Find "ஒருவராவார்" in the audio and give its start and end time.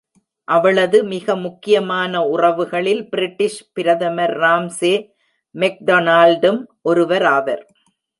6.89-7.63